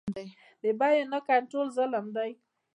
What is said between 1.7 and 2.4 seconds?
ظلم دی.